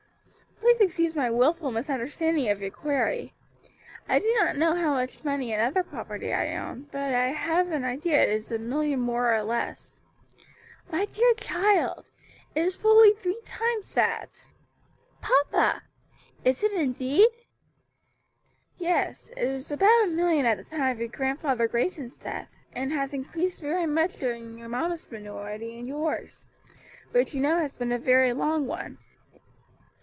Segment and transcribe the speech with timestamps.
[0.61, 3.33] Please excuse my wilful misunderstanding of your query.
[4.07, 7.83] I do not know how much money and other property I own, but have an
[7.83, 10.01] idea it is a million more or less."
[10.89, 12.09] "My dear child!
[12.55, 14.45] it is fully three times that."
[15.21, 15.83] "Papa!
[16.45, 17.27] is it indeed?"
[18.77, 22.91] "Yes, it was about a million at the time of your Grandfather Grayson's death, and
[22.93, 26.45] has increased very much during your mamma's minority and yours;
[27.11, 28.99] which you know has been a very long one.